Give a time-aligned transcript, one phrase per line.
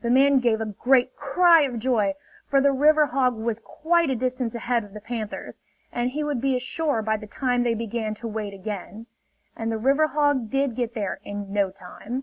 [0.00, 2.14] The man gave a great cry of joy;
[2.46, 5.58] for the river hog was quite a distance ahead of the panthers,
[5.90, 9.06] and he would be ashore by the time they began to wade again.
[9.56, 12.22] And the river hog did get there in no time.